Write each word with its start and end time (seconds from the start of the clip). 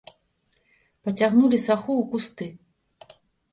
Пацягнулі 1.09 1.61
саху 1.67 1.91
ў 2.01 2.09
кусты. 2.17 2.45